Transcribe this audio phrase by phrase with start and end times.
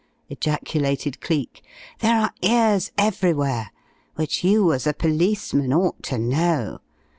[0.31, 1.63] ejaculated Cleek.
[1.99, 3.69] "There are ears everywhere,
[4.15, 6.79] which you as a policeman ought to know.